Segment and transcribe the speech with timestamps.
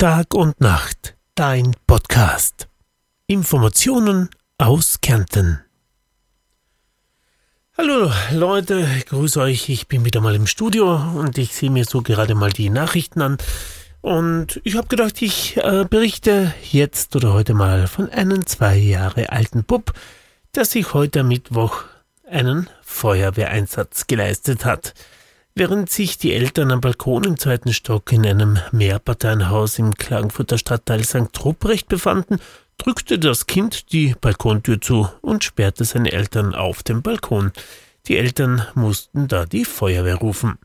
[0.00, 2.68] Tag und Nacht, dein Podcast.
[3.26, 5.60] Informationen aus Kärnten.
[7.76, 9.68] Hallo Leute, ich grüße euch.
[9.68, 13.20] Ich bin wieder mal im Studio und ich sehe mir so gerade mal die Nachrichten
[13.20, 13.36] an.
[14.00, 19.28] Und ich habe gedacht, ich äh, berichte jetzt oder heute mal von einem zwei Jahre
[19.28, 19.92] alten Bub,
[20.54, 21.82] der sich heute Mittwoch
[22.26, 24.94] einen Feuerwehreinsatz geleistet hat.
[25.54, 31.02] Während sich die Eltern am Balkon im zweiten Stock in einem Mehrparteienhaus im Klagenfurter Stadtteil
[31.04, 31.44] St.
[31.44, 32.38] Ruprecht befanden,
[32.78, 37.52] drückte das Kind die Balkontür zu und sperrte seine Eltern auf dem Balkon.
[38.06, 40.56] Die Eltern mussten da die Feuerwehr rufen.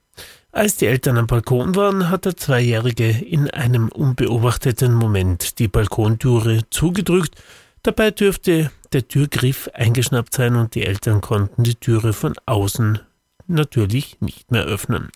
[0.52, 6.62] Als die Eltern am Balkon waren, hat der Zweijährige in einem unbeobachteten Moment die Balkontüre
[6.70, 7.36] zugedrückt.
[7.84, 13.00] Dabei dürfte der Türgriff eingeschnappt sein und die Eltern konnten die Türe von außen
[13.48, 15.10] natürlich nicht mehr öffnen.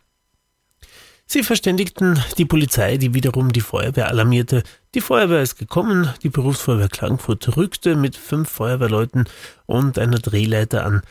[1.31, 4.63] Sie verständigten die Polizei, die wiederum die Feuerwehr alarmierte.
[4.95, 9.29] Die Feuerwehr ist gekommen, die Berufsfeuerwehr Klagenfurt rückte mit fünf Feuerwehrleuten
[9.67, 11.03] und einer Drehleiter an.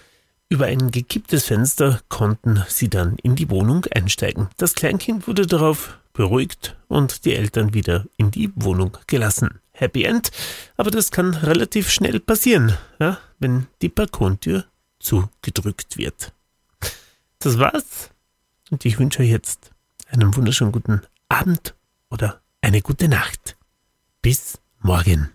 [0.48, 4.48] Über ein gekipptes Fenster konnten sie dann in die Wohnung einsteigen.
[4.56, 9.60] Das Kleinkind wurde darauf beruhigt und die Eltern wieder in die Wohnung gelassen.
[9.70, 10.32] Happy End,
[10.76, 14.64] aber das kann relativ schnell passieren, ja, wenn die Balkontür
[14.98, 16.32] zugedrückt wird.
[17.48, 18.10] Das war's
[18.70, 19.70] und ich wünsche euch jetzt
[20.08, 21.74] einen wunderschönen guten Abend
[22.10, 23.56] oder eine gute Nacht.
[24.20, 25.30] Bis morgen.